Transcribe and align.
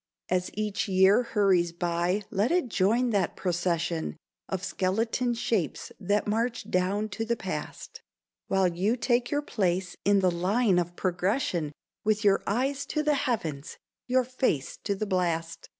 As 0.29 0.49
each 0.55 0.87
year 0.87 1.21
hurries 1.21 1.71
by, 1.71 2.23
let 2.31 2.51
it 2.51 2.69
join 2.69 3.11
that 3.11 3.35
procession 3.35 4.17
Of 4.49 4.63
skeleton 4.63 5.35
shapes 5.35 5.91
that 5.99 6.25
march 6.25 6.71
down 6.71 7.07
to 7.09 7.23
the 7.23 7.35
past, 7.35 8.01
While 8.47 8.69
you 8.69 8.95
take 8.97 9.29
your 9.29 9.43
place 9.43 9.95
in 10.03 10.21
the 10.21 10.31
line 10.31 10.79
of 10.79 10.95
progression, 10.95 11.71
With 12.03 12.23
your 12.23 12.41
eyes 12.47 12.87
to 12.87 13.03
the 13.03 13.13
heavens, 13.13 13.77
your 14.07 14.23
face 14.23 14.75
to 14.85 14.95
the 14.95 15.05
blast. 15.05 15.69